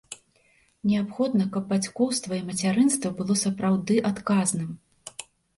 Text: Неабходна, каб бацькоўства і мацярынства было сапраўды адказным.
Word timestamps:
Неабходна, 0.91 1.45
каб 1.57 1.67
бацькоўства 1.75 2.33
і 2.39 2.45
мацярынства 2.49 3.13
было 3.21 3.33
сапраўды 3.45 4.03
адказным. 4.13 4.77